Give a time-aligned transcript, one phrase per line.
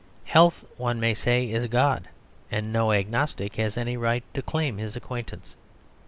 [0.25, 2.09] Health, one may say, is God;
[2.49, 5.55] and no agnostic has any right to claim His acquaintance.